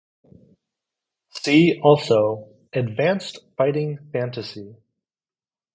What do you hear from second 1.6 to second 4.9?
also "Advanced Fighting Fantasy".